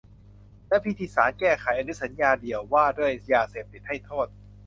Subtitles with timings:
[0.67, 4.27] และพิธีสารแก้ไขอนุสัญญาเดี่ยวว่าด้วยยาเสพติดให้โทษ